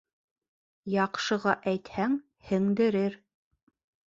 Яҡшыға 0.93 1.53
әйтһәң, 1.73 2.15
һеңдерер 2.49 3.19